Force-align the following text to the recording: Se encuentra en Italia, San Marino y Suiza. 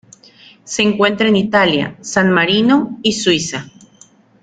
Se 0.63 0.81
encuentra 0.81 1.27
en 1.27 1.35
Italia, 1.35 1.95
San 2.01 2.31
Marino 2.31 2.97
y 3.03 3.13
Suiza. 3.13 3.69